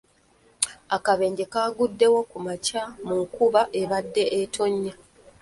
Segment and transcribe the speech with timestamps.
[0.95, 4.93] Akabenje kaguddewo ku makya mu nkuba ebadde etonnya.